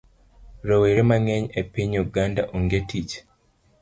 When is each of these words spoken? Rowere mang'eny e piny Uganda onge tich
Rowere 0.67 1.01
mang'eny 1.09 1.45
e 1.59 1.61
piny 1.73 1.93
Uganda 2.05 2.41
onge 2.55 2.79
tich 2.89 3.13